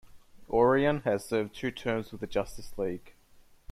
Orion 0.49 1.01
has 1.01 1.23
served 1.23 1.53
two 1.53 1.69
terms 1.69 2.11
with 2.11 2.21
the 2.21 2.25
Justice 2.25 2.75
League. 2.75 3.13